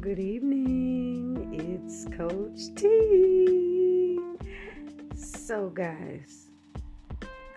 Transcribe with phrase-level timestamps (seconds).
[0.00, 1.52] Good evening.
[1.52, 4.18] It's Coach T.
[5.14, 6.50] So, guys,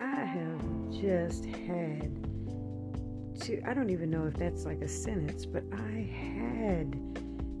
[0.00, 0.60] I have
[0.90, 2.28] just had
[3.40, 6.96] to, I don't even know if that's like a sentence, but I had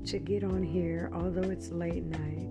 [0.06, 2.48] to get on here, although it's late night.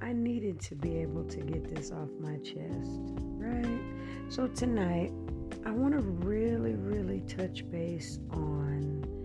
[0.00, 3.00] I needed to be able to get this off my chest,
[3.38, 3.80] right?
[4.28, 5.12] So, tonight,
[5.66, 9.23] I want to really, really touch base on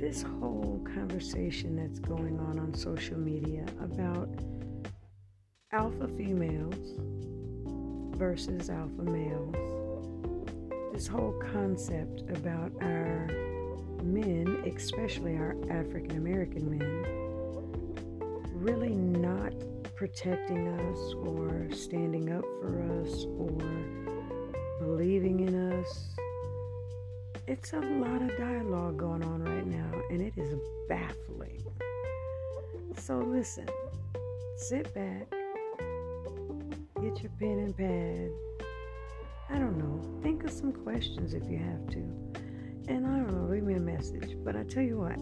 [0.00, 4.30] this whole conversation that's going on on social media about
[5.72, 6.94] alpha females
[8.16, 9.54] versus alpha males.
[10.94, 13.26] This whole concept about our
[14.02, 17.04] men, especially our African American men,
[18.54, 19.52] really not
[19.96, 23.50] protecting us or standing up for us or
[24.80, 26.08] believing in us
[27.46, 30.54] it's a lot of dialogue going on right now, and it is
[30.88, 31.62] baffling.
[32.96, 33.66] So, listen,
[34.56, 35.26] sit back,
[37.02, 38.30] get your pen and pad.
[39.48, 41.98] I don't know, think of some questions if you have to.
[42.88, 44.36] And I don't know, leave me a message.
[44.44, 45.18] But I tell you what,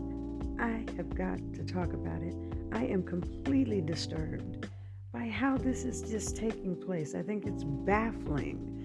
[0.61, 2.35] I have got to talk about it.
[2.73, 4.69] I am completely disturbed
[5.13, 7.15] by how this is just taking place.
[7.15, 8.78] I think it's baffling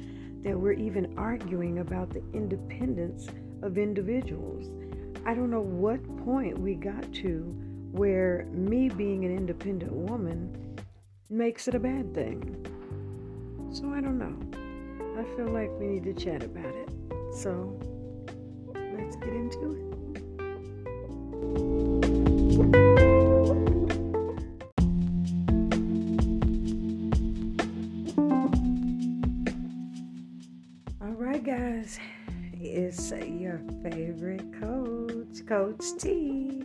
[0.44, 3.28] that we're even arguing about the independence
[3.62, 4.70] of individuals.
[5.26, 7.40] I don't know what point we got to
[7.92, 10.78] where me being an independent woman
[11.30, 12.66] makes it a bad thing.
[13.72, 14.36] So I don't know.
[15.20, 16.90] I feel like we need to chat about it.
[17.34, 17.80] So
[18.98, 19.72] let's get into
[22.74, 22.83] it.
[33.84, 36.64] Favorite coach, Coach T.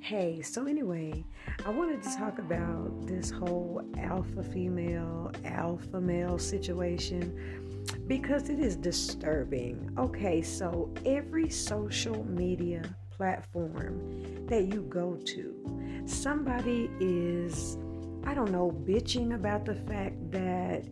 [0.00, 1.24] Hey, so anyway,
[1.64, 8.74] I wanted to talk about this whole alpha female, alpha male situation because it is
[8.74, 9.94] disturbing.
[9.98, 17.78] Okay, so every social media platform that you go to, somebody is,
[18.24, 20.84] I don't know, bitching about the fact that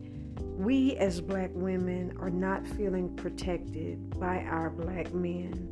[0.57, 5.71] we as black women are not feeling protected by our black men.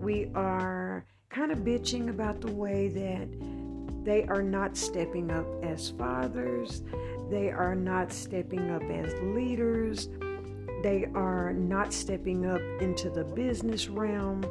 [0.00, 3.28] We are kind of bitching about the way that
[4.04, 6.82] they are not stepping up as fathers,
[7.30, 10.08] they are not stepping up as leaders,
[10.82, 14.44] they are not stepping up into the business realm.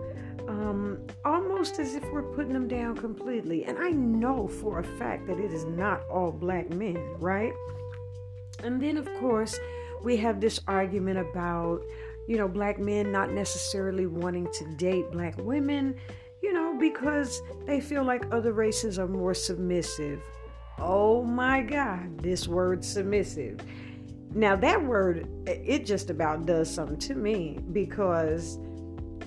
[0.47, 3.63] Um, almost as if we're putting them down completely.
[3.63, 7.53] And I know for a fact that it is not all black men, right?
[8.63, 9.59] And then, of course,
[10.03, 11.81] we have this argument about,
[12.27, 15.95] you know, black men not necessarily wanting to date black women,
[16.41, 20.21] you know, because they feel like other races are more submissive.
[20.79, 23.59] Oh my God, this word submissive.
[24.33, 28.57] Now, that word, it just about does something to me because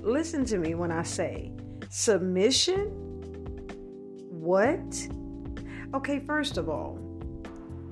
[0.01, 1.53] listen to me when I say
[1.91, 2.89] submission.
[4.31, 5.09] What?
[5.95, 6.99] Okay, first of all,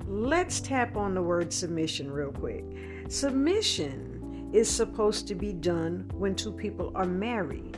[0.07, 2.63] let's tap on the word submission real quick.
[3.09, 7.77] Submission is supposed to be done when two people are married.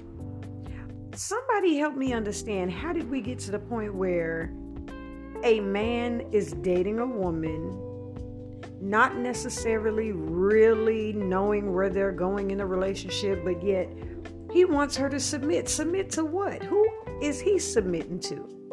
[1.15, 4.53] Somebody help me understand how did we get to the point where
[5.43, 8.13] a man is dating a woman,
[8.79, 13.89] not necessarily really knowing where they're going in a relationship, but yet
[14.51, 15.67] he wants her to submit.
[15.69, 16.61] Submit to what?
[16.63, 16.87] Who
[17.21, 18.66] is he submitting to?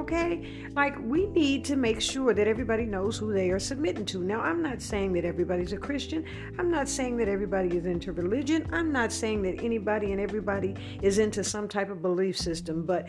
[0.00, 0.66] Okay?
[0.74, 4.22] Like, we need to make sure that everybody knows who they are submitting to.
[4.22, 6.24] Now, I'm not saying that everybody's a Christian.
[6.58, 8.66] I'm not saying that everybody is into religion.
[8.72, 12.86] I'm not saying that anybody and everybody is into some type of belief system.
[12.86, 13.08] But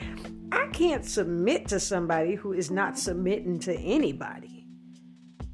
[0.51, 4.67] I can't submit to somebody who is not submitting to anybody.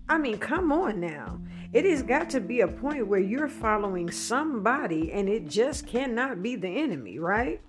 [0.10, 1.40] I mean, come on now.
[1.72, 6.42] It has got to be a point where you're following somebody and it just cannot
[6.42, 7.62] be the enemy, right?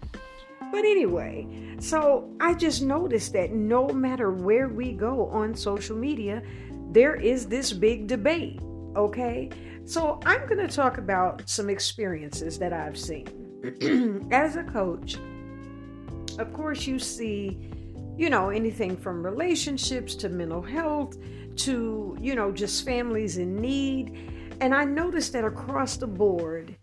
[0.71, 1.47] But anyway,
[1.81, 6.43] so I just noticed that no matter where we go on social media,
[6.91, 8.61] there is this big debate,
[8.97, 9.51] okay?
[9.85, 14.29] So I'm going to talk about some experiences that I've seen.
[14.33, 15.17] As a coach,
[16.39, 17.71] of course, you see,
[18.17, 21.17] you know, anything from relationships to mental health
[21.57, 24.57] to, you know, just families in need.
[24.61, 26.77] And I noticed that across the board,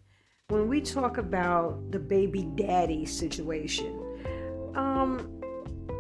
[0.50, 4.00] when we talk about the baby daddy situation,
[4.76, 5.42] um,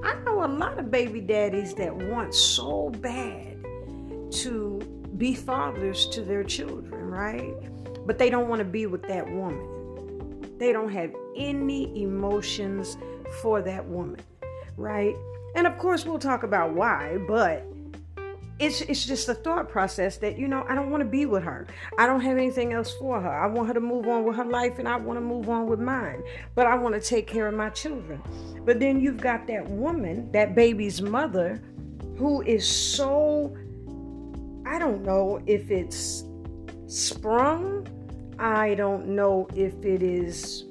[0.03, 3.57] I know a lot of baby daddies that want so bad
[4.31, 4.79] to
[5.17, 7.55] be fathers to their children, right?
[8.05, 10.57] But they don't want to be with that woman.
[10.59, 12.97] They don't have any emotions
[13.41, 14.21] for that woman.
[14.77, 15.15] right?
[15.55, 17.65] And of course, we'll talk about why, but
[18.57, 21.43] it's it's just a thought process that you know I don't want to be with
[21.43, 21.67] her.
[21.97, 23.29] I don't have anything else for her.
[23.29, 25.67] I want her to move on with her life and I want to move on
[25.67, 26.23] with mine.
[26.55, 28.21] But I want to take care of my children.
[28.63, 31.61] But then you've got that woman, that baby's mother
[32.17, 33.55] who is so
[34.65, 36.23] I don't know if it's
[36.87, 37.87] sprung.
[38.39, 40.65] I don't know if it is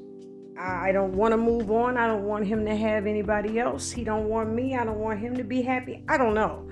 [0.58, 1.98] I don't want to move on.
[1.98, 3.90] I don't want him to have anybody else.
[3.90, 4.76] He don't want me.
[4.76, 6.02] I don't want him to be happy.
[6.08, 6.66] I don't know.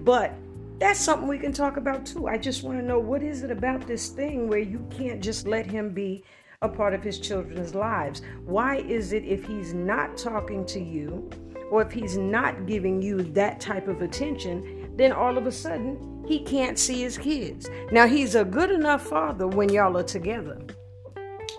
[0.00, 0.34] But
[0.78, 2.28] that's something we can talk about too.
[2.28, 5.46] I just want to know what is it about this thing where you can't just
[5.46, 6.22] let him be
[6.62, 8.22] a part of his children's lives?
[8.44, 11.28] Why is it if he's not talking to you
[11.70, 16.24] or if he's not giving you that type of attention, then all of a sudden
[16.26, 17.68] he can't see his kids?
[17.90, 20.60] Now, he's a good enough father when y'all are together.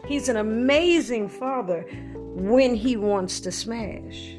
[0.05, 1.85] He's an amazing father
[2.15, 4.38] when he wants to smash.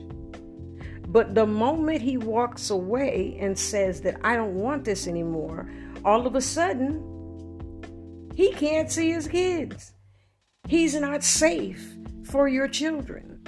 [1.11, 5.69] But the moment he walks away and says that I don't want this anymore,
[6.05, 9.93] all of a sudden, he can't see his kids.
[10.69, 13.43] He's not safe for your children,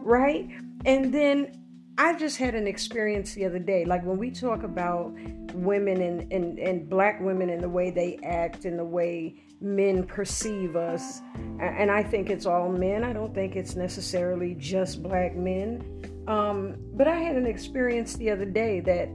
[0.00, 0.48] right?
[0.86, 1.52] And then
[1.98, 3.84] I just had an experience the other day.
[3.84, 5.12] Like when we talk about
[5.52, 10.04] women and, and, and black women and the way they act and the way men
[10.04, 11.20] perceive us,
[11.60, 15.84] and I think it's all men, I don't think it's necessarily just black men.
[16.26, 19.08] Um, but I had an experience the other day that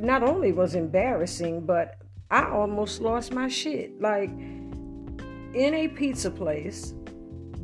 [0.00, 1.96] not only was embarrassing, but
[2.30, 4.00] I almost lost my shit.
[4.00, 6.94] Like in a pizza place,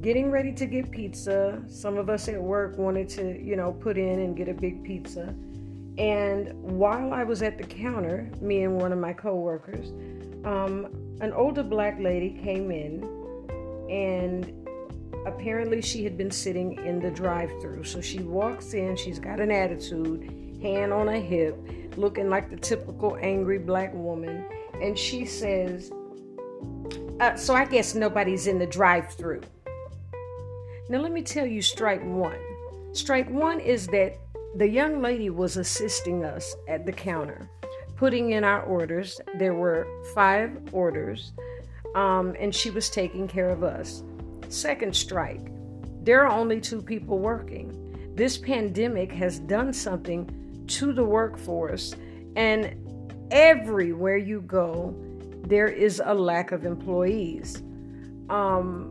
[0.00, 1.62] getting ready to get pizza.
[1.66, 4.84] Some of us at work wanted to, you know, put in and get a big
[4.84, 5.34] pizza.
[5.96, 9.92] And while I was at the counter, me and one of my coworkers,
[10.44, 10.88] um,
[11.20, 13.02] an older black lady came in
[13.90, 14.52] and
[15.26, 17.84] apparently she had been sitting in the drive-through.
[17.84, 21.56] So she walks in, she's got an attitude, hand on her hip,
[21.96, 24.44] looking like the typical angry black woman,
[24.80, 25.92] and she says,
[27.20, 29.42] uh, "So I guess nobody's in the drive-through."
[30.88, 32.36] Now let me tell you strike 1.
[32.92, 34.18] Strike 1 is that
[34.56, 37.48] the young lady was assisting us at the counter,
[37.96, 39.20] putting in our orders.
[39.38, 41.32] There were 5 orders.
[41.94, 44.02] Um, and she was taking care of us.
[44.48, 45.50] Second strike.
[46.02, 48.12] There are only two people working.
[48.14, 51.94] This pandemic has done something to the workforce,
[52.36, 52.76] and
[53.30, 54.94] everywhere you go,
[55.46, 57.62] there is a lack of employees.
[58.28, 58.90] Um,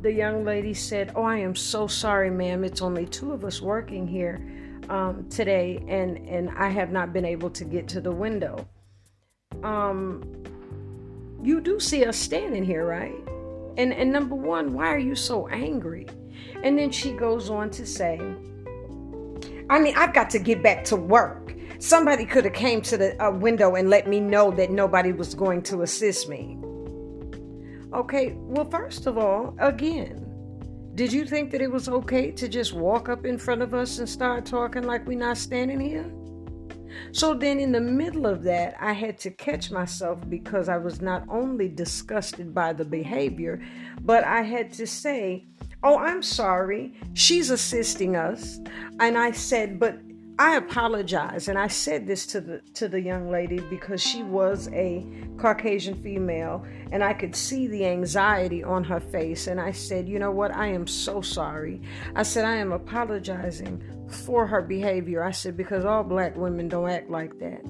[0.00, 2.64] the young lady said, Oh, I am so sorry, ma'am.
[2.64, 4.44] It's only two of us working here
[4.88, 8.66] um, today, and, and I have not been able to get to the window.
[9.62, 10.22] Um,
[11.42, 13.14] you do see us standing here, right?
[13.76, 16.06] And and number one, why are you so angry?
[16.62, 18.20] And then she goes on to say,
[19.70, 21.54] I mean, I've got to get back to work.
[21.78, 25.34] Somebody could have came to the uh, window and let me know that nobody was
[25.34, 26.58] going to assist me.
[27.92, 30.24] Okay, well, first of all, again,
[30.94, 33.98] did you think that it was okay to just walk up in front of us
[33.98, 36.10] and start talking like we're not standing here?
[37.12, 41.00] So then, in the middle of that, I had to catch myself because I was
[41.00, 43.62] not only disgusted by the behavior,
[44.02, 45.46] but I had to say,
[45.82, 46.94] Oh, I'm sorry.
[47.14, 48.60] She's assisting us.
[49.00, 49.98] And I said, But
[50.38, 54.68] I apologize, and I said this to the to the young lady because she was
[54.72, 59.46] a Caucasian female, and I could see the anxiety on her face.
[59.46, 60.54] And I said, "You know what?
[60.54, 61.82] I am so sorry."
[62.16, 66.88] I said, "I am apologizing for her behavior." I said because all black women don't
[66.88, 67.62] act like that.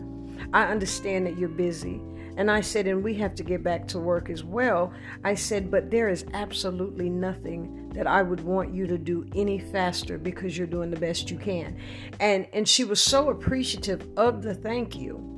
[0.52, 2.00] I understand that you're busy,
[2.37, 4.93] and I said, and we have to get back to work as well.
[5.25, 9.59] I said, but there is absolutely nothing that I would want you to do any
[9.59, 11.77] faster because you're doing the best you can.
[12.21, 15.29] And and she was so appreciative of the thank you.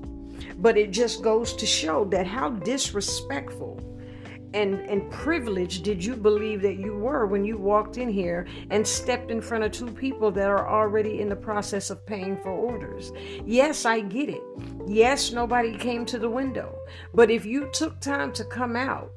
[0.58, 3.80] But it just goes to show that how disrespectful
[4.54, 8.86] and, and privileged did you believe that you were when you walked in here and
[8.86, 12.50] stepped in front of two people that are already in the process of paying for
[12.50, 13.12] orders?
[13.44, 14.42] Yes, I get it.
[14.86, 16.78] Yes, nobody came to the window.
[17.12, 19.10] But if you took time to come out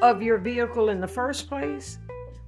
[0.00, 1.98] of your vehicle in the first place,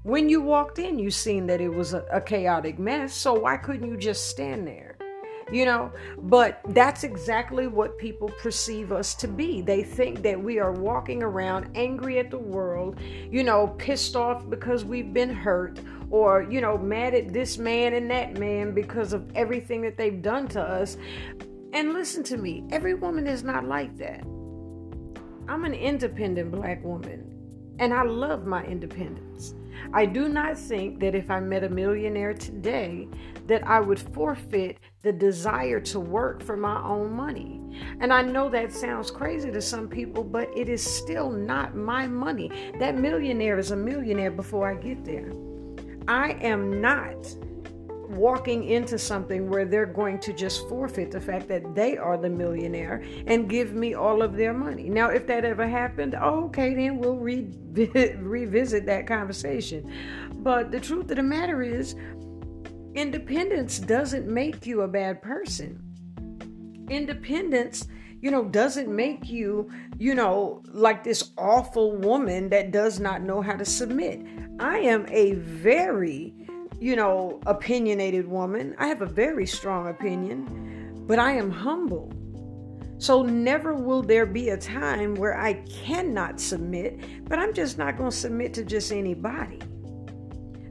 [0.04, 3.14] when you walked in, you seen that it was a, a chaotic mess.
[3.14, 4.91] So why couldn't you just stand there?
[5.52, 5.92] You know?
[6.18, 9.60] But that's exactly what people perceive us to be.
[9.60, 12.98] They think that we are walking around angry at the world
[13.30, 15.80] you know pissed off because we've been hurt
[16.10, 20.22] or you know mad at this man and that man because of everything that they've
[20.22, 20.96] done to us.
[21.72, 24.22] And listen to me every woman is not like that.
[25.48, 27.28] I'm an independent black woman
[27.78, 29.54] and i love my independence.
[29.92, 33.08] I do not think that if I met a millionaire today,
[33.46, 37.60] that I would forfeit the desire to work for my own money.
[38.00, 42.06] And I know that sounds crazy to some people, but it is still not my
[42.06, 42.72] money.
[42.78, 45.32] That millionaire is a millionaire before I get there.
[46.06, 47.36] I am not
[48.10, 52.28] walking into something where they're going to just forfeit the fact that they are the
[52.28, 54.88] millionaire and give me all of their money.
[54.88, 57.50] Now, if that ever happened, okay, then we'll re-
[58.18, 59.90] revisit that conversation.
[60.36, 61.96] But the truth of the matter is,
[62.94, 65.82] independence doesn't make you a bad person.
[66.88, 67.86] Independence
[68.20, 69.68] you know, doesn't make you,
[69.98, 74.24] you know, like this awful woman that does not know how to submit.
[74.60, 76.32] I am a very
[76.82, 78.74] you know, opinionated woman.
[78.76, 82.12] I have a very strong opinion, but I am humble.
[82.98, 87.96] So never will there be a time where I cannot submit, but I'm just not
[87.96, 89.60] going to submit to just anybody.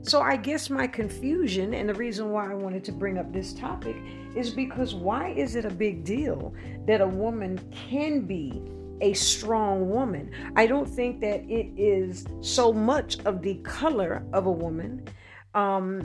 [0.03, 3.53] So I guess my confusion and the reason why I wanted to bring up this
[3.53, 3.95] topic
[4.35, 6.53] is because why is it a big deal
[6.87, 8.63] that a woman can be
[9.01, 10.31] a strong woman?
[10.55, 15.07] I don't think that it is so much of the color of a woman
[15.53, 16.01] um,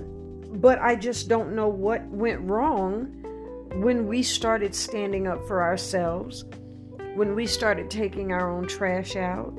[0.55, 3.13] but I just don't know what went wrong
[3.77, 6.45] when we started standing up for ourselves,
[7.15, 9.53] when we started taking our own trash out,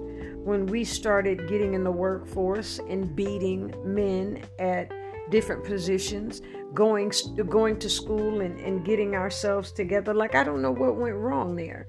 [0.48, 4.90] when we started getting in the workforce and beating men at
[5.30, 6.42] different positions,
[6.74, 7.12] going
[7.50, 10.14] going to school and, and getting ourselves together.
[10.14, 11.86] Like I don't know what went wrong there.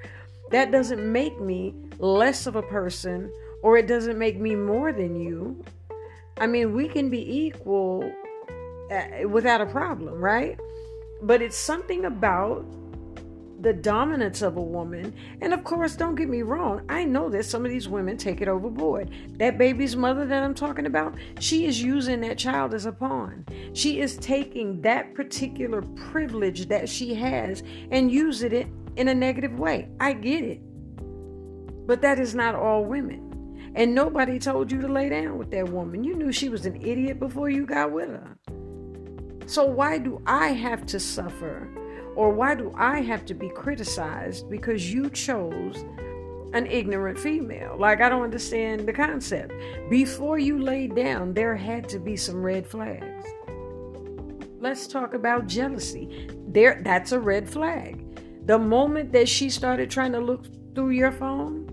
[0.50, 5.14] That doesn't make me less of a person or it doesn't make me more than
[5.14, 5.64] you.
[6.36, 8.12] I mean, we can be equal
[8.90, 10.58] uh, without a problem, right?
[11.22, 12.66] But it's something about
[13.60, 15.14] the dominance of a woman.
[15.40, 18.40] And of course, don't get me wrong, I know that some of these women take
[18.40, 19.10] it overboard.
[19.38, 23.44] That baby's mother that I'm talking about, she is using that child as a pawn.
[23.72, 29.58] She is taking that particular privilege that she has and using it in a negative
[29.58, 29.88] way.
[30.00, 30.60] I get it.
[31.86, 33.72] But that is not all women.
[33.74, 36.04] And nobody told you to lay down with that woman.
[36.04, 38.36] You knew she was an idiot before you got with her.
[39.46, 41.68] So why do I have to suffer?
[42.18, 45.76] Or why do I have to be criticized because you chose
[46.52, 47.76] an ignorant female?
[47.78, 49.52] Like, I don't understand the concept.
[49.88, 53.24] Before you laid down, there had to be some red flags.
[54.58, 56.28] Let's talk about jealousy.
[56.48, 58.04] There, that's a red flag.
[58.46, 61.70] The moment that she started trying to look through your phone,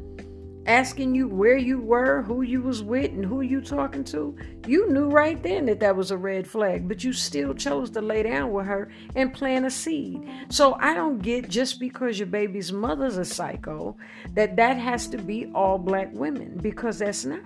[0.66, 4.36] asking you where you were, who you was with, and who you talking to,
[4.68, 8.02] you knew right then that that was a red flag, but you still chose to
[8.02, 10.28] lay down with her and plant a seed.
[10.50, 13.96] So I don't get just because your baby's mother's a psycho
[14.34, 17.42] that that has to be all black women because that's not.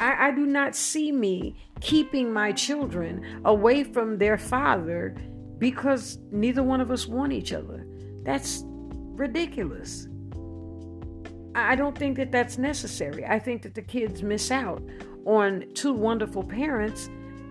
[0.00, 5.16] I, I do not see me keeping my children away from their father
[5.58, 7.86] because neither one of us want each other.
[8.24, 10.08] That's ridiculous.
[11.54, 13.26] I don't think that that's necessary.
[13.26, 14.82] I think that the kids miss out
[15.26, 17.10] on two wonderful parents,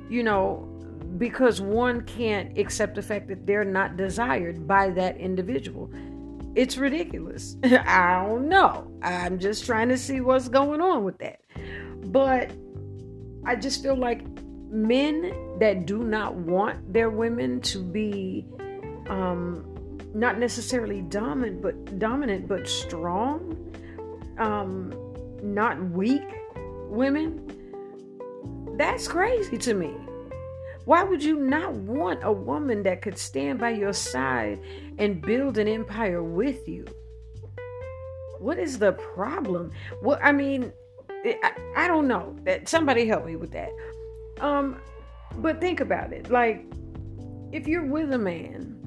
[0.10, 0.68] you know,
[1.18, 5.92] because one can't accept the fact that they're not desired by that individual.
[6.56, 7.58] It's ridiculous.
[7.64, 8.92] I don't know.
[9.02, 11.42] I'm just trying to see what's going on with that.
[12.12, 12.52] But
[13.46, 14.26] I just feel like
[14.70, 18.46] men that do not want their women to be
[19.10, 23.71] um, not necessarily dominant, but dominant, but strong
[24.38, 24.94] um,
[25.42, 26.24] not weak
[26.90, 27.48] women,
[28.78, 29.96] that's crazy to me.
[30.86, 34.60] Why would you not want a woman that could stand by your side
[34.98, 36.86] and build an empire with you?
[38.40, 39.72] What is the problem?
[40.02, 40.74] Well, I mean,
[41.10, 42.36] I, I don't know.
[42.44, 43.70] That somebody help me with that.
[44.40, 44.82] Um,
[45.36, 46.32] but think about it.
[46.32, 46.66] Like,
[47.52, 48.78] if you're with a man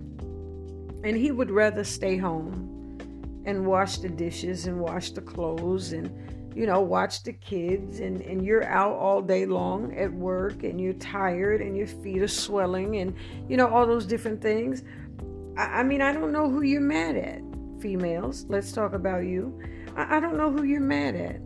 [1.05, 2.74] and he would rather stay home
[3.45, 6.11] and wash the dishes and wash the clothes and
[6.57, 10.81] you know watch the kids and and you're out all day long at work and
[10.81, 13.15] you're tired and your feet are swelling and
[13.49, 14.83] you know all those different things.
[15.57, 17.41] I, I mean i don't know who you're mad at
[17.81, 18.47] females.
[18.49, 19.61] Let's talk about you.
[19.95, 21.41] I, I don't know who you're mad at.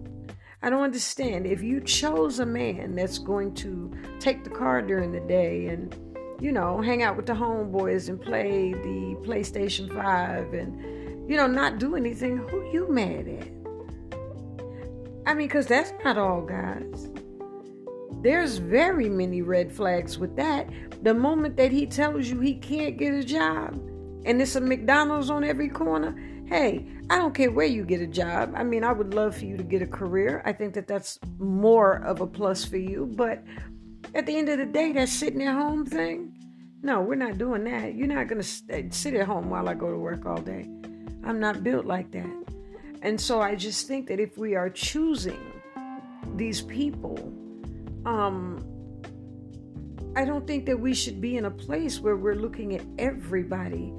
[0.62, 1.46] I don't understand.
[1.46, 5.94] If you chose a man that's going to take the car during the day and,
[6.40, 10.97] you know, hang out with the homeboys and play the PlayStation 5 and,
[11.28, 13.48] you know, not do anything, who you mad at?
[15.26, 17.10] I mean, because that's not all guys.
[18.22, 20.68] There's very many red flags with that.
[21.04, 23.74] The moment that he tells you he can't get a job
[24.24, 28.06] and it's a McDonald's on every corner, hey, I don't care where you get a
[28.06, 28.54] job.
[28.56, 30.42] I mean, I would love for you to get a career.
[30.46, 33.06] I think that that's more of a plus for you.
[33.14, 33.44] But
[34.14, 36.34] at the end of the day, that sitting at home thing,
[36.82, 37.94] no, we're not doing that.
[37.94, 40.68] You're not going to uh, sit at home while I go to work all day.
[41.24, 42.44] I'm not built like that.
[43.02, 45.40] And so I just think that if we are choosing
[46.36, 47.32] these people,
[48.04, 48.64] um,
[50.16, 53.92] I don't think that we should be in a place where we're looking at everybody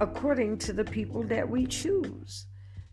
[0.00, 2.46] according to the people that we choose.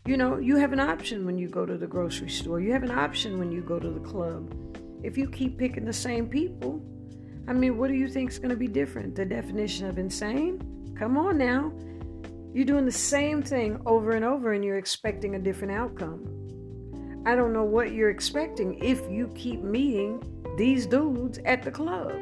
[0.06, 2.82] You know, you have an option when you go to the grocery store, you have
[2.82, 4.54] an option when you go to the club.
[5.02, 6.82] If you keep picking the same people,
[7.48, 9.14] I mean, what do you think is going to be different?
[9.14, 10.94] The definition of insane?
[10.98, 11.72] Come on now.
[12.56, 16.24] You're doing the same thing over and over and you're expecting a different outcome.
[17.26, 20.22] I don't know what you're expecting if you keep meeting
[20.56, 22.12] these dudes at the club.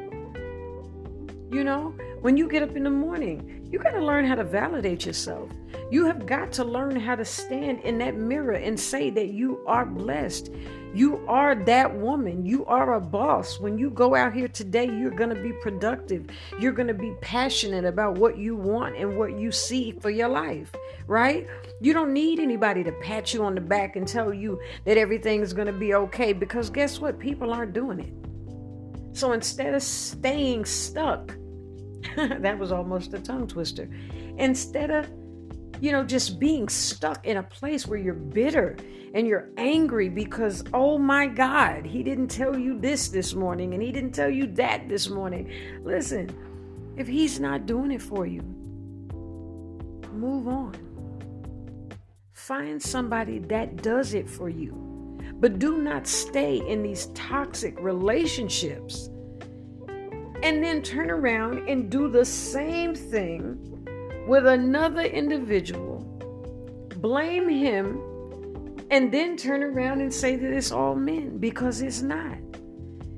[1.53, 4.43] You know, when you get up in the morning, you got to learn how to
[4.43, 5.49] validate yourself.
[5.89, 9.63] You have got to learn how to stand in that mirror and say that you
[9.65, 10.51] are blessed.
[10.95, 12.45] You are that woman.
[12.45, 13.59] You are a boss.
[13.59, 16.27] When you go out here today, you're going to be productive.
[16.57, 20.29] You're going to be passionate about what you want and what you see for your
[20.29, 20.71] life,
[21.05, 21.47] right?
[21.81, 25.51] You don't need anybody to pat you on the back and tell you that everything's
[25.51, 27.19] going to be okay because guess what?
[27.19, 29.17] People aren't doing it.
[29.17, 31.35] So instead of staying stuck,
[32.15, 33.89] that was almost a tongue twister.
[34.37, 35.09] Instead of,
[35.81, 38.77] you know, just being stuck in a place where you're bitter
[39.13, 43.81] and you're angry because, oh my God, he didn't tell you this this morning and
[43.81, 45.51] he didn't tell you that this morning.
[45.83, 46.29] Listen,
[46.97, 48.41] if he's not doing it for you,
[50.11, 50.75] move on.
[52.33, 54.81] Find somebody that does it for you.
[55.39, 59.09] But do not stay in these toxic relationships
[60.43, 63.74] and then turn around and do the same thing
[64.27, 65.99] with another individual,
[66.97, 68.01] blame him,
[68.91, 72.37] and then turn around and say that it's all men because it's not.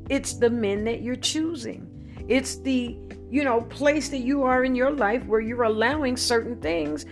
[0.10, 1.88] It's the men that you're choosing.
[2.28, 2.98] It's the,
[3.30, 7.06] you know, place that you are in your life where you're allowing certain things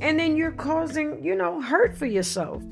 [0.00, 2.62] and then you're causing, you know, hurt for yourself.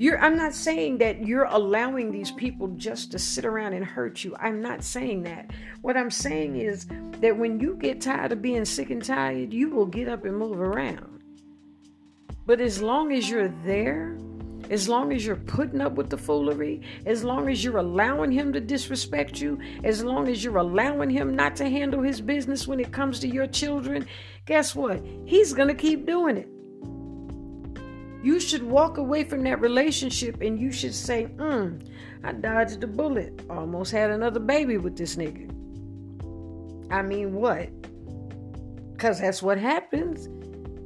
[0.00, 4.24] You're, I'm not saying that you're allowing these people just to sit around and hurt
[4.24, 4.34] you.
[4.40, 5.50] I'm not saying that.
[5.82, 6.86] What I'm saying is
[7.20, 10.38] that when you get tired of being sick and tired, you will get up and
[10.38, 11.20] move around.
[12.46, 14.16] But as long as you're there,
[14.70, 18.54] as long as you're putting up with the foolery, as long as you're allowing him
[18.54, 22.80] to disrespect you, as long as you're allowing him not to handle his business when
[22.80, 24.06] it comes to your children,
[24.46, 25.04] guess what?
[25.26, 26.48] He's going to keep doing it.
[28.22, 31.86] You should walk away from that relationship and you should say, mm,
[32.22, 33.42] I dodged a bullet.
[33.48, 35.48] Almost had another baby with this nigga.
[36.92, 37.68] I mean, what?
[38.92, 40.28] Because that's what happens.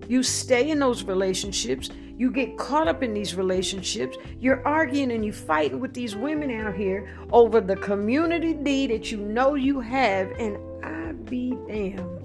[0.08, 1.90] You stay in those relationships.
[2.16, 4.16] You get caught up in these relationships.
[4.38, 9.10] You're arguing and you fighting with these women out here over the community D that
[9.10, 10.30] you know you have.
[10.38, 12.20] And I be damned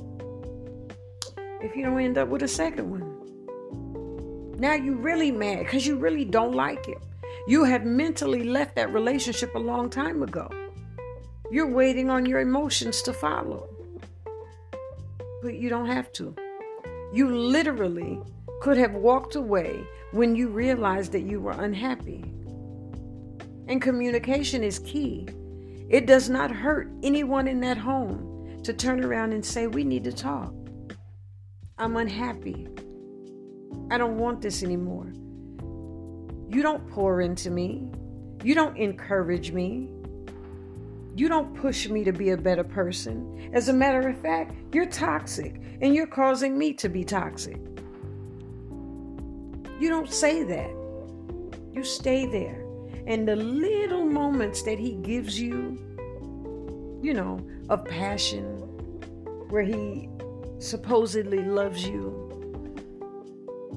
[1.61, 3.08] if you don't end up with a second one.
[4.59, 6.99] Now you really mad because you really don't like him.
[7.47, 10.49] You have mentally left that relationship a long time ago.
[11.49, 13.69] You're waiting on your emotions to follow.
[15.41, 16.35] But you don't have to.
[17.13, 18.19] You literally
[18.59, 22.25] could have walked away when you realized that you were unhappy.
[23.69, 25.29] And communication is key.
[25.87, 30.03] It does not hurt anyone in that home to turn around and say, We need
[30.03, 30.53] to talk.
[31.77, 32.67] I'm unhappy.
[33.91, 35.13] I don't want this anymore.
[36.49, 37.91] You don't pour into me.
[38.43, 39.89] You don't encourage me.
[41.15, 43.51] You don't push me to be a better person.
[43.53, 47.59] As a matter of fact, you're toxic and you're causing me to be toxic.
[49.79, 50.71] You don't say that.
[51.73, 52.65] You stay there.
[53.07, 55.77] And the little moments that he gives you,
[57.01, 58.45] you know, of passion,
[59.49, 60.09] where he
[60.59, 62.28] supposedly loves you,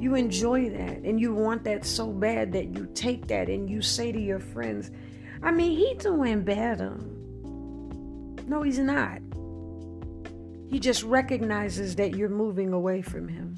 [0.03, 3.81] you enjoy that and you want that so bad that you take that and you
[3.81, 4.91] say to your friends,
[5.43, 6.99] I mean, he's doing better.
[7.45, 8.37] Um.
[8.47, 9.21] No, he's not.
[10.69, 13.57] He just recognizes that you're moving away from him.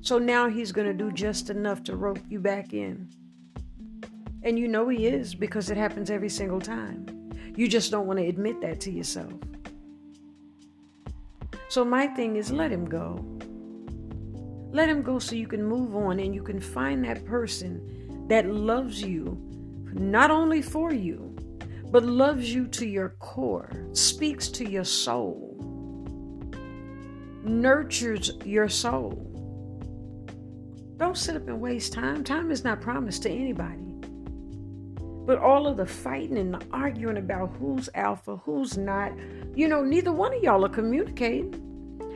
[0.00, 3.08] So now he's going to do just enough to rope you back in.
[4.42, 7.06] And you know he is because it happens every single time.
[7.54, 9.32] You just don't want to admit that to yourself.
[11.68, 13.24] So my thing is let him go.
[14.72, 18.46] Let him go so you can move on and you can find that person that
[18.46, 19.36] loves you,
[19.92, 21.36] not only for you,
[21.90, 25.58] but loves you to your core, speaks to your soul,
[27.44, 29.28] nurtures your soul.
[30.96, 32.24] Don't sit up and waste time.
[32.24, 33.92] Time is not promised to anybody.
[35.26, 39.12] But all of the fighting and the arguing about who's alpha, who's not,
[39.54, 41.68] you know, neither one of y'all are communicating.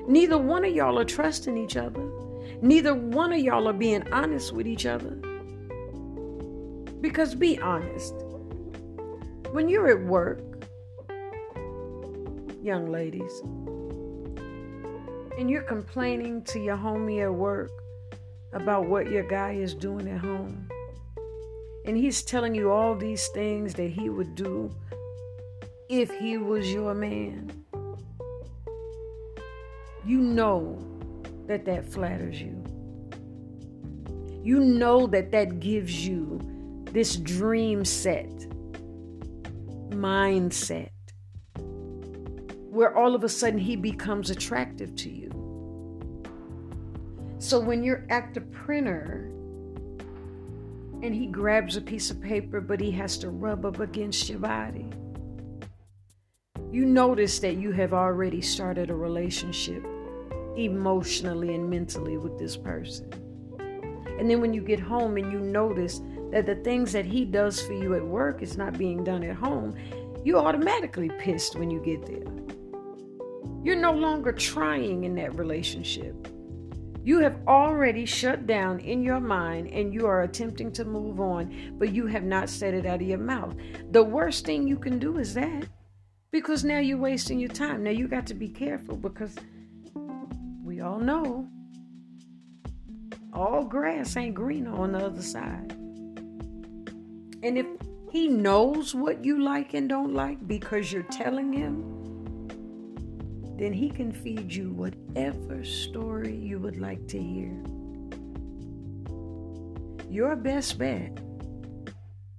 [0.09, 2.09] Neither one of y'all are trusting each other.
[2.67, 5.11] Neither one of y'all are being honest with each other.
[7.01, 8.13] Because be honest.
[9.53, 10.41] When you're at work,
[12.61, 13.31] young ladies,
[15.39, 17.71] and you're complaining to your homie at work
[18.53, 20.69] about what your guy is doing at home,
[21.85, 24.75] and he's telling you all these things that he would do
[25.89, 27.65] if he was your man,
[30.05, 30.96] you know
[31.47, 32.63] that that flatters you.
[34.43, 36.41] You know that that gives you
[36.93, 38.31] this dream set,
[39.91, 40.91] mindset,
[42.71, 45.31] where all of a sudden he becomes attractive to you.
[47.39, 49.33] So when you're at the printer
[51.03, 54.39] and he grabs a piece of paper, but he has to rub up against your
[54.39, 54.89] body,
[56.71, 59.85] you notice that you have already started a relationship
[60.57, 63.11] emotionally and mentally with this person.
[64.19, 67.61] And then when you get home and you notice that the things that he does
[67.61, 69.75] for you at work is not being done at home,
[70.25, 72.33] you're automatically pissed when you get there.
[73.63, 76.29] You're no longer trying in that relationship.
[77.05, 81.75] You have already shut down in your mind and you are attempting to move on,
[81.79, 83.55] but you have not said it out of your mouth.
[83.93, 85.69] The worst thing you can do is that
[86.33, 87.85] because now you're wasting your time.
[87.85, 89.37] Now you got to be careful because
[90.77, 91.49] we all know
[93.33, 95.73] all grass ain't green on the other side.
[97.43, 97.67] And if
[98.13, 102.47] he knows what you like and don't like because you're telling him,
[103.57, 107.57] then he can feed you whatever story you would like to hear.
[110.11, 111.19] Your best bet,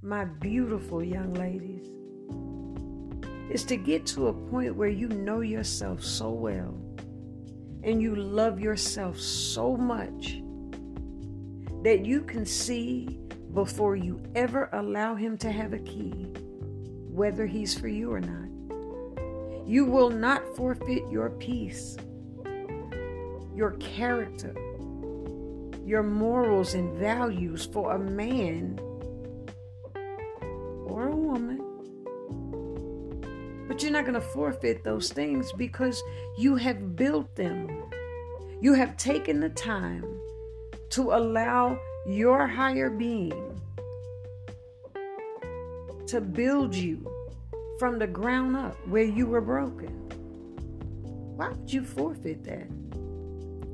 [0.03, 1.87] my beautiful young ladies,
[3.49, 6.86] is to get to a point where you know yourself so well
[7.83, 10.41] and you love yourself so much
[11.83, 13.19] that you can see
[13.53, 16.27] before you ever allow him to have a key
[17.17, 19.67] whether he's for you or not.
[19.67, 21.97] You will not forfeit your peace,
[23.55, 24.55] your character,
[25.83, 28.79] your morals and values for a man
[30.85, 31.66] or a woman.
[33.77, 36.01] But you're not going to forfeit those things because
[36.35, 37.69] you have built them.
[38.59, 40.19] You have taken the time
[40.89, 43.61] to allow your higher being
[46.07, 47.07] to build you
[47.77, 49.93] from the ground up where you were broken.
[51.35, 52.71] Why would you forfeit that?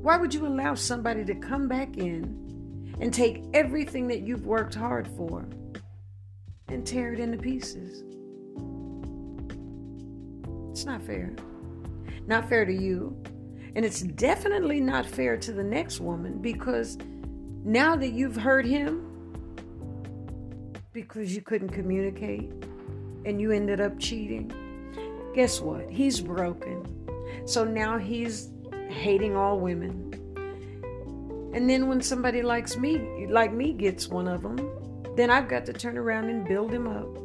[0.02, 4.74] Why would you allow somebody to come back in and take everything that you've worked
[4.74, 5.48] hard for
[6.68, 8.04] and tear it into pieces?
[10.74, 11.32] It's not fair.
[12.26, 13.16] Not fair to you.
[13.76, 16.98] And it's definitely not fair to the next woman because
[17.62, 19.08] now that you've hurt him,
[20.92, 22.50] because you couldn't communicate
[23.24, 24.50] and you ended up cheating,
[25.32, 25.88] guess what?
[25.88, 26.84] He's broken.
[27.44, 28.50] So now he's
[28.88, 30.10] hating all women.
[31.54, 34.58] And then when somebody likes me, like me, gets one of them,
[35.14, 37.23] then I've got to turn around and build him up.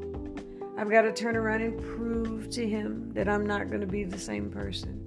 [0.80, 4.06] I've got to turn around and prove to him that I'm not going to be
[4.06, 5.04] the same person.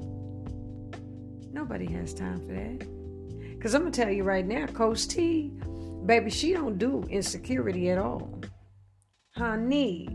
[1.50, 2.80] Nobody has time for that.
[3.56, 5.50] Because I'm going to tell you right now, Coach T,
[6.04, 8.38] baby, she don't do insecurity at all.
[9.34, 10.10] Honey,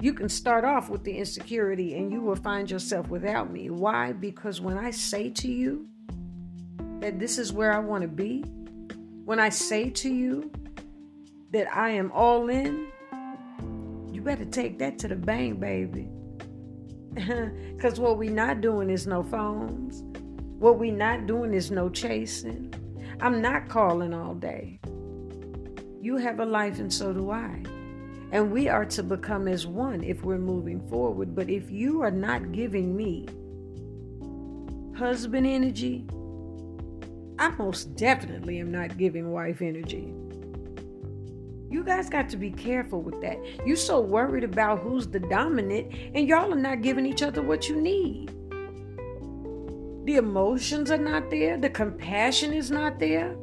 [0.00, 3.70] you can start off with the insecurity and you will find yourself without me.
[3.70, 4.12] Why?
[4.12, 5.88] Because when I say to you
[7.00, 8.42] that this is where I want to be,
[9.24, 10.52] when I say to you
[11.50, 12.92] that I am all in,
[14.24, 16.08] better take that to the bank, baby.
[17.74, 20.02] Because what we not doing is no phones.
[20.58, 22.72] What we not doing is no chasing.
[23.20, 24.80] I'm not calling all day.
[26.00, 27.62] You have a life and so do I.
[28.32, 31.34] And we are to become as one if we're moving forward.
[31.34, 33.26] But if you are not giving me
[34.96, 36.06] husband energy,
[37.38, 40.14] I most definitely am not giving wife energy.
[41.74, 43.36] You guys got to be careful with that.
[43.66, 47.68] You're so worried about who's the dominant, and y'all are not giving each other what
[47.68, 48.28] you need.
[50.06, 53.34] The emotions are not there, the compassion is not there.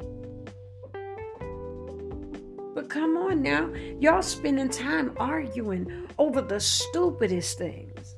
[2.74, 8.15] But come on now, y'all spending time arguing over the stupidest things.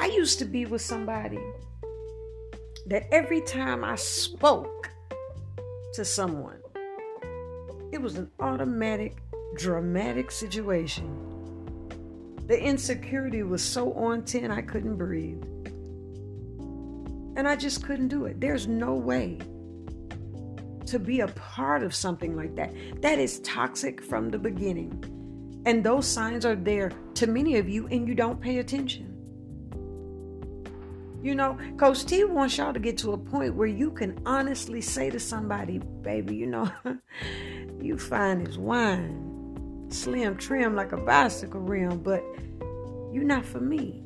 [0.00, 1.38] I used to be with somebody
[2.86, 4.88] that every time I spoke
[5.92, 6.61] to someone,
[7.92, 9.18] It was an automatic,
[9.54, 11.14] dramatic situation.
[12.46, 15.42] The insecurity was so on 10, I couldn't breathe.
[17.36, 18.40] And I just couldn't do it.
[18.40, 19.38] There's no way
[20.86, 22.72] to be a part of something like that.
[23.02, 25.62] That is toxic from the beginning.
[25.66, 29.08] And those signs are there to many of you, and you don't pay attention.
[31.22, 34.80] You know, Coach T wants y'all to get to a point where you can honestly
[34.80, 36.70] say to somebody, baby, you know,
[37.84, 42.24] you find as wine, slim, trim like a bicycle rim, but
[43.12, 44.02] you're not for me.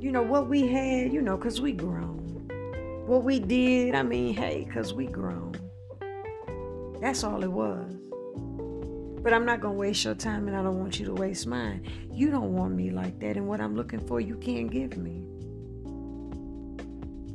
[0.00, 2.16] You know, what we had, you know, because we grown.
[3.06, 5.54] What we did, I mean, hey, because we grown.
[7.00, 7.94] That's all it was.
[9.22, 11.46] But I'm not going to waste your time and I don't want you to waste
[11.46, 11.82] mine.
[12.12, 13.36] You don't want me like that.
[13.36, 15.24] And what I'm looking for, you can't give me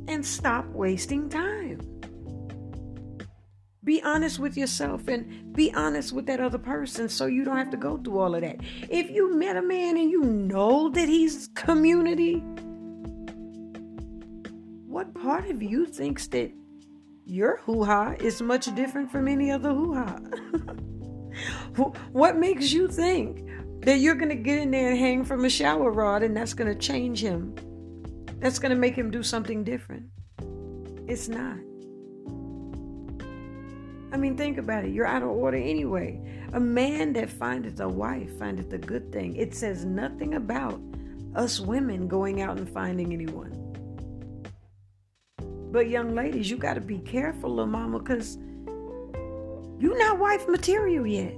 [0.08, 1.80] and stop wasting time.
[3.84, 7.70] Be honest with yourself and be honest with that other person so you don't have
[7.70, 8.56] to go through all of that.
[8.88, 12.42] If you met a man and you know that he's community,
[14.86, 16.50] what part of you thinks that
[17.26, 20.18] your hoo ha is much different from any other hoo ha?
[22.12, 23.46] what makes you think
[23.82, 26.54] that you're going to get in there and hang from a shower rod and that's
[26.54, 27.54] going to change him?
[28.38, 30.06] That's going to make him do something different.
[31.06, 31.58] It's not.
[34.14, 34.92] I mean, think about it.
[34.92, 36.20] You're out of order anyway.
[36.52, 39.34] A man that findeth a wife findeth a good thing.
[39.34, 40.80] It says nothing about
[41.34, 43.60] us women going out and finding anyone.
[45.72, 48.36] But young ladies, you got to be careful, little mama, because
[49.80, 51.34] you're not wife material yet.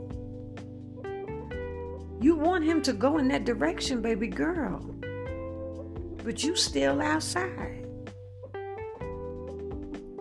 [2.21, 4.97] You want him to go in that direction, baby girl
[6.27, 7.86] but you still outside.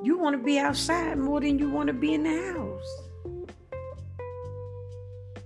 [0.05, 3.01] You want to be outside more than you want to be in the house.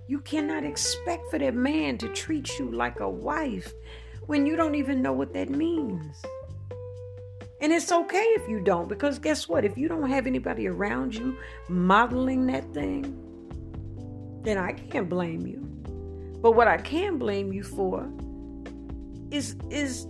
[0.06, 3.72] You cannot expect for that man to treat you like a wife
[4.26, 6.22] when you don't even know what that means.
[7.62, 9.64] And it's okay if you don't, because guess what?
[9.64, 11.38] If you don't have anybody around you
[11.70, 13.16] modeling that thing,
[14.42, 15.60] then I can't blame you.
[16.42, 18.12] But what I can blame you for
[19.30, 20.04] is is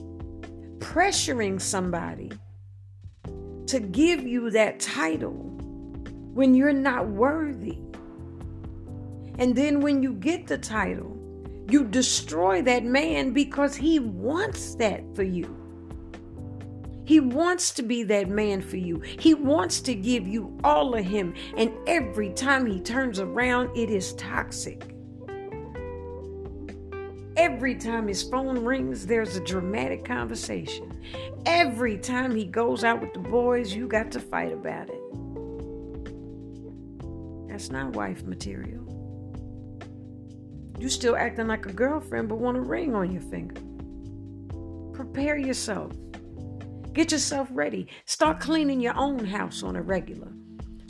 [0.80, 2.32] pressuring somebody
[3.70, 5.32] to give you that title
[6.34, 7.78] when you're not worthy.
[9.38, 11.16] And then when you get the title,
[11.68, 15.56] you destroy that man because he wants that for you.
[17.04, 18.98] He wants to be that man for you.
[19.00, 21.34] He wants to give you all of him.
[21.56, 24.89] And every time he turns around, it is toxic.
[27.40, 31.02] Every time his phone rings, there's a dramatic conversation.
[31.46, 35.00] Every time he goes out with the boys, you got to fight about it.
[37.48, 38.84] That's not wife material.
[40.78, 43.62] You still acting like a girlfriend but want a ring on your finger.
[44.92, 45.92] Prepare yourself.
[46.92, 47.86] Get yourself ready.
[48.04, 50.30] Start cleaning your own house on a regular.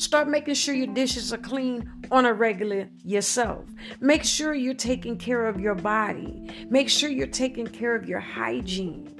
[0.00, 3.66] Start making sure your dishes are clean on a regular yourself.
[4.00, 6.50] Make sure you're taking care of your body.
[6.70, 9.14] Make sure you're taking care of your hygiene.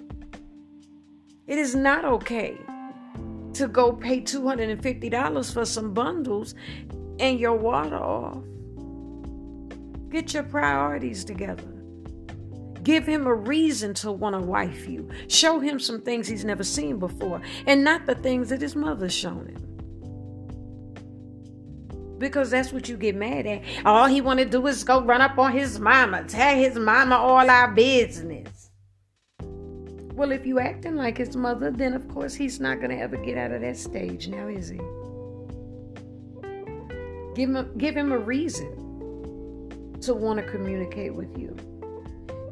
[1.47, 2.57] It is not okay
[3.53, 6.55] to go pay $250 for some bundles
[7.19, 8.43] and your water off.
[10.09, 11.75] Get your priorities together.
[12.83, 15.11] Give him a reason to want to wife you.
[15.29, 19.13] Show him some things he's never seen before and not the things that his mother's
[19.13, 19.70] shown him
[22.21, 23.63] because that's what you get mad at.
[23.85, 27.17] All he want to do is go run up on his mama, tell his mama
[27.17, 28.71] all our business.
[29.41, 33.39] Well, if you acting like his mother, then of course he's not gonna ever get
[33.39, 34.81] out of that stage now, is he?
[37.35, 38.77] Give him a, give him a reason
[40.03, 41.57] to want to communicate with you.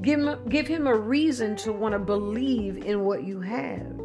[0.00, 3.98] Give him, give him a reason to want to believe in what you have.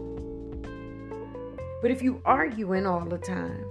[1.81, 3.65] But if you arguing all the time,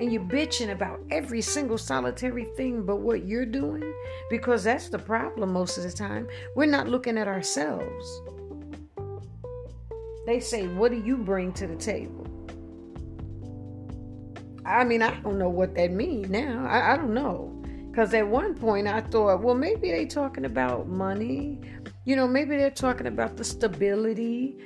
[0.00, 3.92] and you're bitching about every single solitary thing but what you're doing,
[4.30, 6.26] because that's the problem most of the time.
[6.56, 8.22] We're not looking at ourselves.
[10.26, 12.26] They say, What do you bring to the table?
[14.64, 16.66] I mean, I don't know what that means now.
[16.66, 17.56] I, I don't know.
[17.90, 21.60] Because at one point I thought, well, maybe they talking about money.
[22.04, 24.56] You know, maybe they're talking about the stability.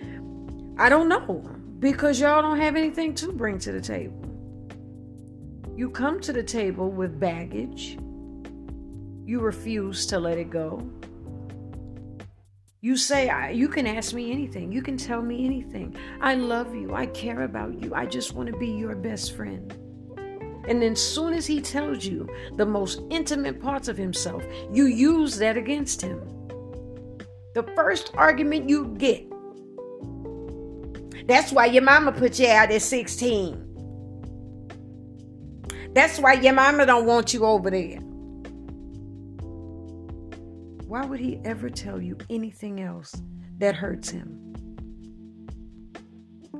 [0.76, 1.42] I don't know.
[1.78, 4.23] Because y'all don't have anything to bring to the table.
[5.76, 7.98] You come to the table with baggage.
[9.24, 10.88] You refuse to let it go.
[12.80, 14.70] You say, You can ask me anything.
[14.70, 15.96] You can tell me anything.
[16.20, 16.94] I love you.
[16.94, 17.92] I care about you.
[17.92, 19.72] I just want to be your best friend.
[20.68, 25.36] And then soon as he tells you the most intimate parts of himself, you use
[25.38, 26.20] that against him.
[27.54, 29.26] The first argument you get.
[31.26, 33.73] That's why your mama put you out at 16.
[35.94, 38.00] That's why your mama don't want you over there.
[40.88, 43.14] Why would he ever tell you anything else
[43.58, 44.40] that hurts him?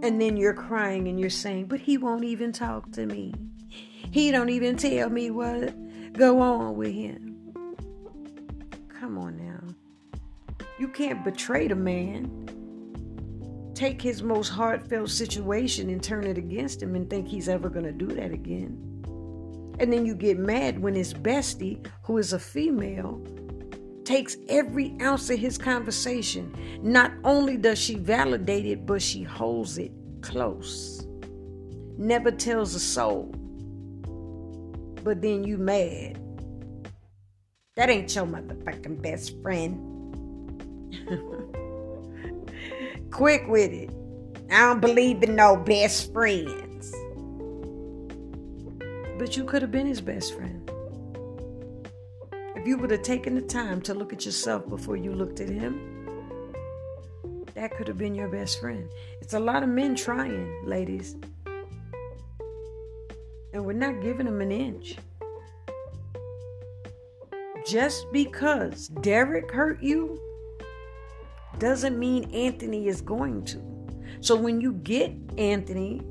[0.03, 3.35] And then you're crying and you're saying, but he won't even talk to me.
[3.69, 5.75] He don't even tell me what
[6.13, 7.37] go on with him.
[9.01, 9.61] Come on now.
[10.79, 13.73] You can't betray the man.
[13.75, 17.87] Take his most heartfelt situation and turn it against him and think he's ever going
[17.87, 18.94] to do that again.
[19.79, 23.23] And then you get mad when his bestie, who is a female,
[24.05, 26.55] takes every ounce of his conversation.
[26.83, 31.07] Not only does she validate it, but she holds it close.
[31.97, 33.35] Never tells a soul
[35.05, 36.19] but then you mad.
[37.77, 39.91] That ain't your motherfucking best friend.
[43.11, 43.91] Quick with it.
[44.51, 46.74] I don't believe in no best friends.
[49.25, 50.71] But you could have been his best friend.
[52.55, 55.49] If you would have taken the time to look at yourself before you looked at
[55.49, 56.45] him,
[57.55, 58.87] that could have been your best friend.
[59.23, 61.17] It's a lot of men trying, ladies
[63.55, 64.97] and we're not giving them an inch.
[67.67, 70.21] Just because Derek hurt you
[71.59, 73.63] doesn't mean Anthony is going to.
[74.21, 76.03] So when you get Anthony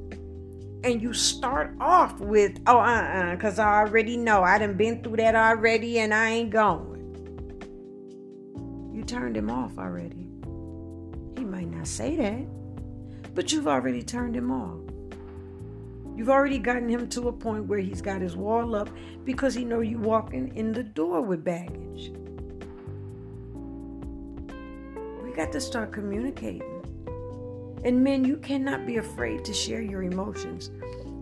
[0.84, 4.76] and you start off with, oh, uh uh-uh, uh, because I already know I done
[4.76, 6.92] been through that already and I ain't going.
[8.94, 10.28] You turned him off already.
[11.38, 14.80] He might not say that, but you've already turned him off.
[16.16, 18.90] You've already gotten him to a point where he's got his wall up
[19.24, 22.12] because he know you walking in the door with baggage.
[25.24, 26.73] We got to start communicating.
[27.84, 30.72] And men, you cannot be afraid to share your emotions.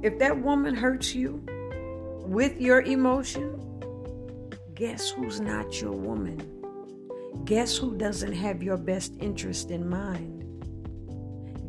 [0.03, 1.43] If that woman hurts you
[2.25, 3.59] with your emotion,
[4.75, 6.47] guess who's not your woman?
[7.45, 10.37] Guess who doesn't have your best interest in mind?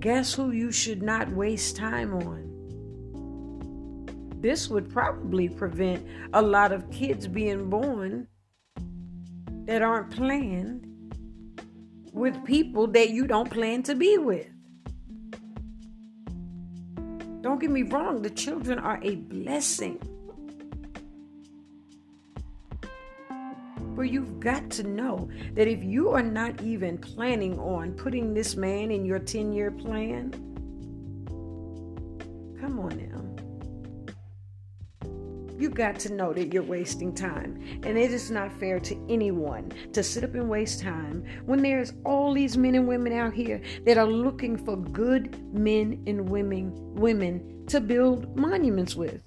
[0.00, 2.52] Guess who you should not waste time on?
[4.42, 8.26] this would probably prevent a lot of kids being born
[9.66, 10.88] that aren't planned
[12.12, 14.51] with people that you don't plan to be with.
[17.42, 19.98] Don't get me wrong, the children are a blessing.
[23.96, 28.56] But you've got to know that if you are not even planning on putting this
[28.56, 30.30] man in your 10 year plan,
[32.60, 33.31] come on now
[35.62, 37.62] you got to know that you're wasting time.
[37.84, 41.92] And it is not fair to anyone to sit up and waste time when there's
[42.04, 46.72] all these men and women out here that are looking for good men and women
[46.96, 49.22] women to build monuments with.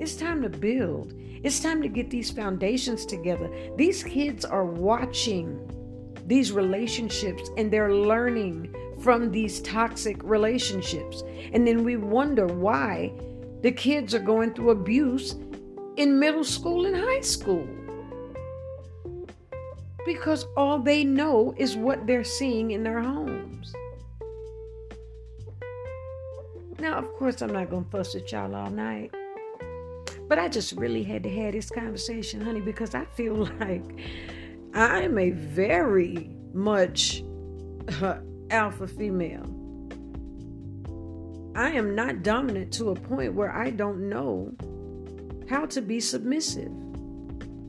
[0.00, 1.12] It's time to build.
[1.18, 3.50] It's time to get these foundations together.
[3.76, 5.60] These kids are watching
[6.26, 11.22] these relationships and they're learning from these toxic relationships.
[11.52, 13.12] And then we wonder why
[13.62, 15.36] the kids are going through abuse
[15.96, 17.68] in middle school and high school.
[20.06, 23.74] Because all they know is what they're seeing in their homes.
[26.78, 29.14] Now, of course, I'm not going to fuss at y'all all night.
[30.26, 33.84] But I just really had to have this conversation, honey, because I feel like
[34.72, 37.22] I'm a very much
[38.00, 38.18] uh,
[38.50, 39.59] alpha female.
[41.54, 44.52] I am not dominant to a point where I don't know
[45.48, 46.70] how to be submissive.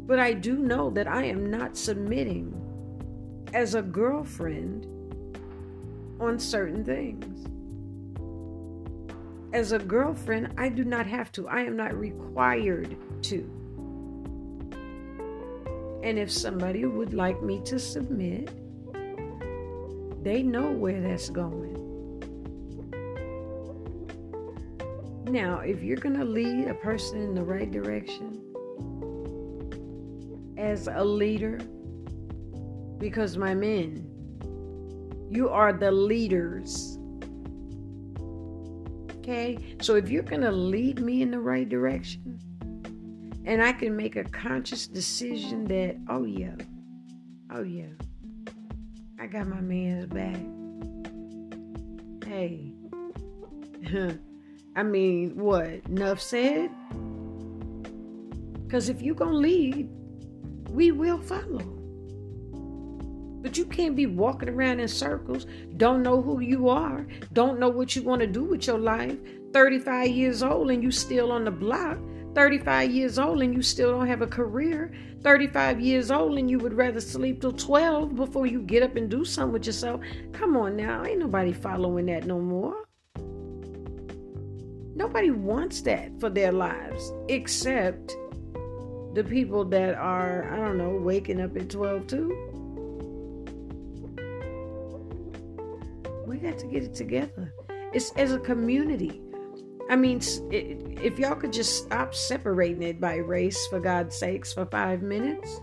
[0.08, 2.54] But I do know that I am not submitting
[3.54, 4.86] as a girlfriend
[6.20, 7.48] on certain things.
[9.54, 11.48] As a girlfriend, I do not have to.
[11.48, 13.38] I am not required to.
[16.04, 18.50] And if somebody would like me to submit,
[20.24, 21.81] they know where that's going.
[25.32, 28.44] Now, if you're going to lead a person in the right direction
[30.58, 31.58] as a leader,
[32.98, 34.06] because my men,
[35.30, 36.98] you are the leaders.
[39.20, 39.58] Okay?
[39.80, 42.38] So if you're going to lead me in the right direction,
[43.46, 46.56] and I can make a conscious decision that, oh yeah,
[47.52, 47.86] oh yeah,
[49.18, 50.36] I got my man's back.
[52.28, 52.74] Hey,
[54.76, 55.68] I mean, what?
[55.90, 56.70] Enough said?
[58.66, 59.90] Because if you're going to lead,
[60.70, 61.60] we will follow.
[63.42, 65.46] But you can't be walking around in circles,
[65.76, 69.18] don't know who you are, don't know what you want to do with your life.
[69.52, 71.98] 35 years old and you still on the block.
[72.34, 74.94] 35 years old and you still don't have a career.
[75.22, 79.10] 35 years old and you would rather sleep till 12 before you get up and
[79.10, 80.00] do something with yourself.
[80.32, 82.86] Come on now, ain't nobody following that no more.
[84.96, 88.16] Nobody wants that for their lives except
[89.14, 92.48] the people that are, I don't know, waking up at 12 too.
[96.26, 97.54] We got to get it together.
[97.94, 99.22] It's as a community.
[99.90, 100.22] I mean,
[100.52, 105.60] if y'all could just stop separating it by race, for God's sakes, for five minutes.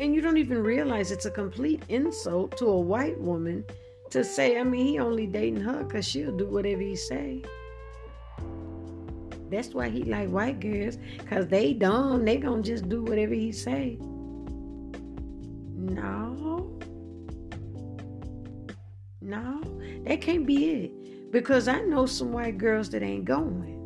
[0.00, 3.64] And you don't even realize it's a complete insult to a white woman
[4.10, 7.42] to say, I mean, he only dating her because she'll do whatever he say.
[9.50, 12.24] That's why he like white girls, because they dumb.
[12.24, 13.98] They gonna just do whatever he say.
[15.74, 16.78] No.
[19.20, 19.60] No,
[20.04, 21.30] that can't be it.
[21.30, 23.78] Because I know some white girls that ain't going.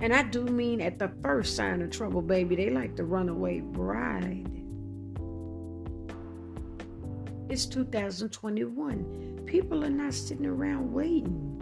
[0.00, 3.30] And I do mean at the first sign of trouble, baby, they like to run
[3.30, 4.55] away bride.
[7.48, 9.44] It's 2021.
[9.46, 11.52] People are not sitting around waiting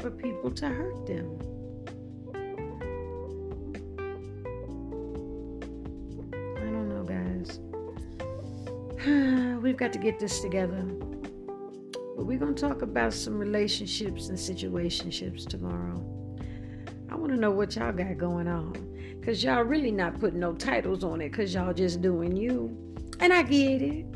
[0.00, 1.38] for people to hurt them.
[6.34, 7.60] I don't know, guys.
[9.62, 10.82] We've got to get this together.
[10.82, 16.04] But we're going to talk about some relationships and situationships tomorrow.
[17.08, 18.72] I want to know what y'all got going on.
[19.20, 22.85] Because y'all really not putting no titles on it because y'all just doing you.
[23.20, 24.06] And I get it.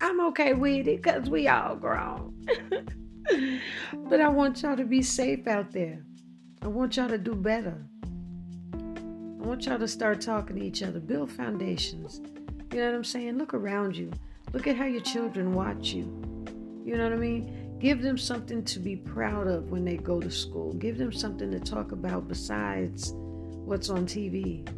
[0.00, 2.34] I'm okay with it because we all grown.
[4.08, 6.04] but I want y'all to be safe out there.
[6.62, 7.84] I want y'all to do better.
[8.74, 12.20] I want y'all to start talking to each other, build foundations.
[12.72, 13.38] You know what I'm saying?
[13.38, 14.12] Look around you.
[14.52, 16.04] Look at how your children watch you.
[16.84, 17.76] You know what I mean?
[17.78, 20.72] Give them something to be proud of when they go to school.
[20.74, 24.68] Give them something to talk about besides what's on TV.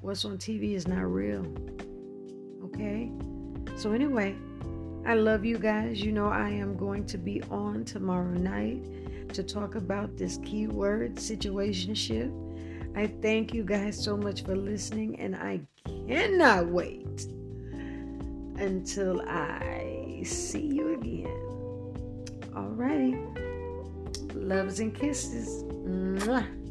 [0.00, 1.44] What's on TV is not real.
[2.76, 3.10] Okay?
[3.76, 4.36] So, anyway,
[5.06, 6.02] I love you guys.
[6.02, 8.84] You know, I am going to be on tomorrow night
[9.32, 12.30] to talk about this keyword situationship.
[12.96, 17.26] I thank you guys so much for listening, and I cannot wait
[18.58, 21.26] until I see you again.
[22.54, 23.18] All right.
[24.34, 25.64] Loves and kisses.
[25.64, 26.65] Mwah.